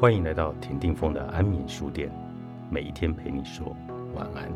[0.00, 2.10] 欢迎来到田定峰的安眠书店，
[2.70, 3.76] 每一天陪你说
[4.14, 4.50] 晚安。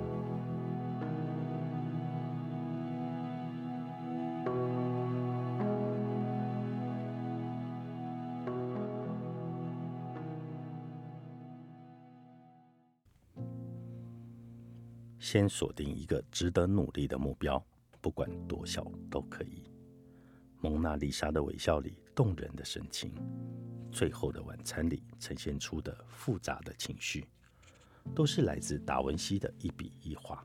[15.18, 17.62] 先锁定一个值得努力的目标，
[18.00, 19.70] 不管多小都可以。
[20.62, 23.12] 蒙娜丽莎的微笑里动人的神情。
[23.94, 27.24] 最后的晚餐里呈现出的复杂的情绪，
[28.12, 30.44] 都是来自达文西的一笔一画。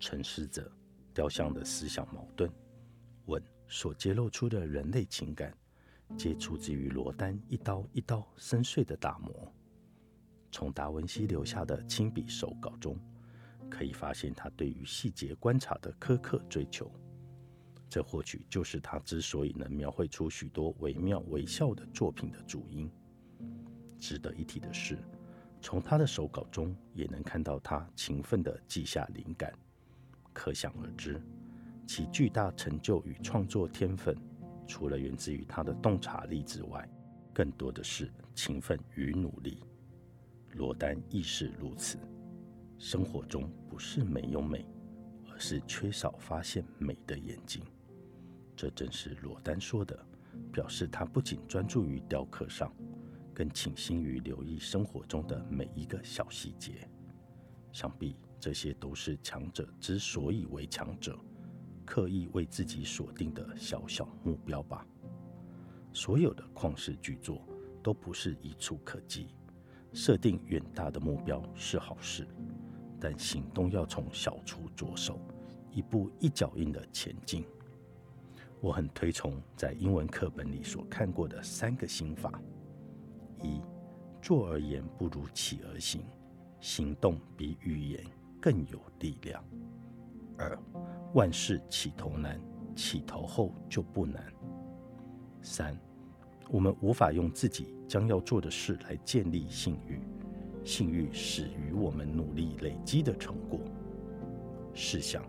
[0.00, 0.68] 沉思着
[1.14, 2.50] 雕像的思想矛盾，
[3.26, 5.56] 吻所揭露出的人类情感，
[6.18, 9.50] 皆出自于罗丹一刀一刀深邃的打磨。
[10.50, 12.98] 从达文西留下的亲笔手稿中，
[13.70, 16.90] 可以发现他对于细节观察的苛刻追求。
[17.88, 22.90] 这或许就是他之所以能描绘出许多惟妙惟肖的作品的主因。
[23.98, 24.98] 值得一提的是，
[25.60, 29.52] 从他的手稿中也能看到他勤奋地记下灵感，
[30.32, 31.22] 可想而知，
[31.86, 34.16] 其巨大成就与创作天分，
[34.66, 36.88] 除了源自于他的洞察力之外，
[37.32, 39.62] 更多的是勤奋与努力。
[40.52, 41.98] 罗丹亦是如此。
[42.76, 44.66] 生活中不是没有美，
[45.30, 47.62] 而是缺少发现美的眼睛。
[48.56, 49.98] 这正是罗丹说的，
[50.52, 52.72] 表示他不仅专注于雕刻上，
[53.34, 56.88] 更倾心于留意生活中的每一个小细节。
[57.72, 61.18] 想必这些都是强者之所以为强者，
[61.84, 64.86] 刻意为自己锁定的小小目标吧。
[65.92, 67.44] 所有的旷世巨作
[67.82, 69.28] 都不是一触可及，
[69.92, 72.26] 设定远大的目标是好事，
[73.00, 75.20] 但行动要从小处着手，
[75.72, 77.44] 一步一脚印的前进。
[78.64, 82.40] 我很推崇在英文课本里所看过的三个心法：
[83.42, 83.60] 一、
[84.22, 86.02] 坐而言不如起而行，
[86.60, 88.02] 行动比语言
[88.40, 89.38] 更有力量；
[90.38, 90.58] 二、
[91.12, 92.40] 万事起头难，
[92.74, 94.22] 起头后就不难；
[95.42, 95.78] 三、
[96.48, 100.00] 我们无法用自己将要做的事来建立信誉，
[100.64, 103.60] 信誉始于我们努力累积的成果。
[104.72, 105.22] 试想。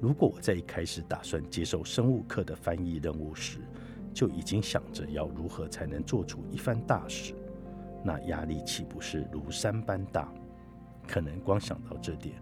[0.00, 3.58] 如果我在一开始打算接受生物课的翻译任务时，
[4.14, 7.34] 就已经想着要如何才能做出一番大事，
[8.02, 10.32] 那压力岂不是如山般大？
[11.06, 12.34] 可能光想到这点，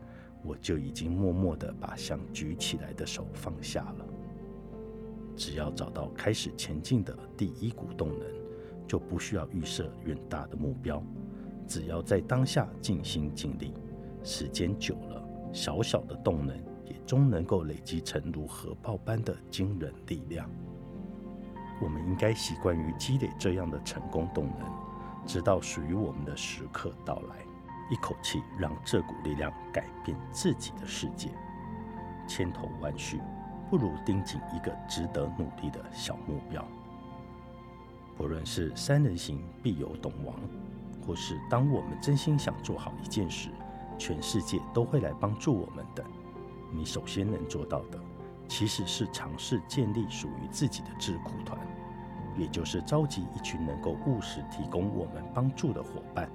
[0.44, 4.06] 我就已经默默地把想举起来的手放下了。
[5.36, 8.28] 只要找到开始前进的第一股动能，
[8.86, 11.02] 就不需要预设远大的目标，
[11.66, 13.72] 只要在当下尽心尽力，
[14.22, 16.56] 时间久了，小小的动能。
[16.88, 20.48] 也终能够累积成如核爆般的惊人力量。
[21.80, 24.68] 我们应该习惯于积累这样的成功动能，
[25.26, 27.36] 直到属于我们的时刻到来，
[27.90, 31.28] 一口气让这股力量改变自己的世界。
[32.26, 33.20] 千头万绪，
[33.70, 36.66] 不如盯紧一个值得努力的小目标。
[38.16, 40.34] 不论是三人行必有懂王，
[41.06, 43.50] 或是当我们真心想做好一件事，
[43.96, 46.04] 全世界都会来帮助我们的。
[46.70, 47.98] 你首先能做到的，
[48.48, 51.58] 其实是尝试建立属于自己的智库团，
[52.36, 56.30] 也就是召集一群能够务实提供我们帮助的伙伴、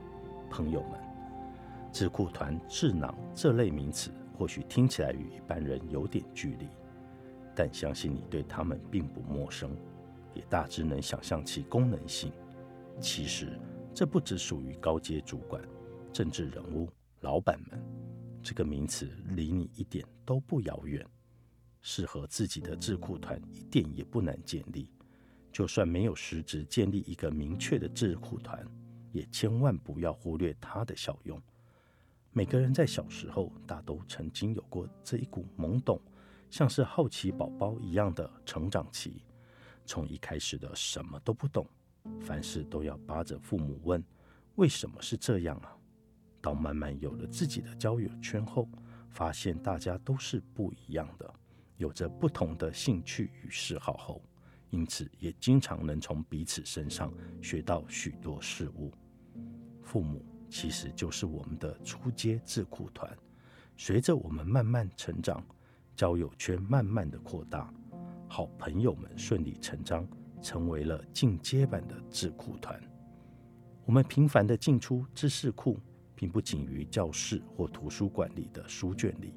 [0.50, 1.00] 朋友们。
[1.92, 6.68] 智库团、智囊这类名词，或许听起来与一般人有点距离，
[7.56, 9.70] 但相信你对他们并不陌生，
[10.34, 12.32] 也大致能想象其功能性。
[13.00, 13.60] 其实，
[13.94, 15.62] 这不只属于高阶主管、
[16.12, 16.90] 政治人物、
[17.22, 17.80] 老板们。
[18.44, 21.04] 这个名词离你一点都不遥远，
[21.82, 24.90] 适合自己的智库团一点也不难建立。
[25.52, 28.66] 就算没有实质建立一个明确的智库团，
[29.12, 31.42] 也千万不要忽略它的效用。
[32.32, 36.02] 每个人在小时候大都曾经有过这一股懵懂，
[36.50, 39.24] 像是好奇宝宝一样的成长期。
[39.86, 41.68] 从一开始的什么都不懂，
[42.20, 44.04] 凡事都要扒着父母问
[44.56, 45.78] ：“为什么是这样啊？”
[46.44, 48.68] 到慢慢有了自己的交友圈后，
[49.10, 51.34] 发现大家都是不一样的，
[51.78, 54.22] 有着不同的兴趣与嗜好后，
[54.70, 58.92] 因此也经常能从彼此身上学到许多事物。
[59.82, 63.10] 父母其实就是我们的初阶智库团，
[63.78, 65.42] 随着我们慢慢成长，
[65.96, 67.74] 交友圈慢慢的扩大，
[68.28, 70.06] 好朋友们顺理成章
[70.42, 72.78] 成为了进阶版的智库团。
[73.86, 75.80] 我们频繁的进出知识库。
[76.16, 79.34] 并不仅于教室或图书馆里的书卷里，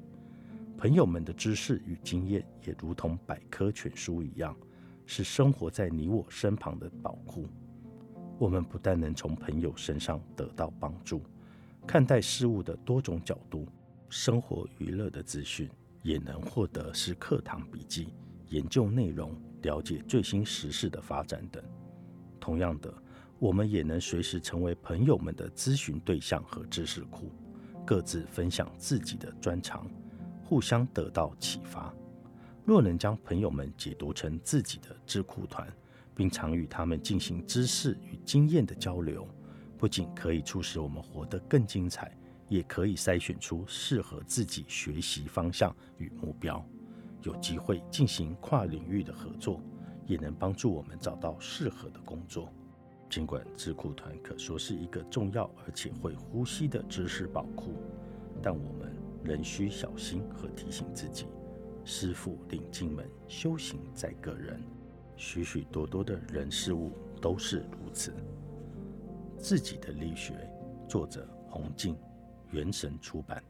[0.77, 4.55] 朋友们的知识与经验也如同百科全书一样，
[5.05, 7.47] 是生活在你我身旁的宝库。
[8.39, 11.21] 我们不但能从朋友身上得到帮助，
[11.87, 13.67] 看待事物的多种角度，
[14.09, 15.67] 生活娱乐的资讯
[16.03, 18.13] 也能获得是课堂笔记、
[18.49, 21.63] 研究内容、了解最新时事的发展等。
[22.39, 22.93] 同样的，
[23.39, 27.31] 我们也能随时成为朋友们的咨询对象和知识库，
[27.85, 29.87] 各自分享自己的专长，
[30.43, 31.93] 互相得到启发。
[32.65, 35.71] 若能将朋友们解读成自己的智库团，
[36.15, 39.27] 并常与他们进行知识与经验的交流，
[39.77, 42.11] 不仅可以促使我们活得更精彩，
[42.49, 46.65] 也可以筛选出适合自己学习方向与目标。
[47.21, 49.61] 有机会进行跨领域的合作，
[50.07, 52.51] 也能帮助我们找到适合的工作。
[53.09, 57.73] 尽管智库团可说是一个重要而且会呼吸的知识宝库，
[58.41, 58.93] 但我们
[59.23, 61.25] 仍需小心和提醒自己。
[61.85, 64.61] 师傅领进门，修行在个人。
[65.15, 68.13] 许许多多的人事物都是如此。
[69.37, 70.33] 自己的力学，
[70.87, 71.97] 作者洪静，
[72.51, 73.41] 元神出版。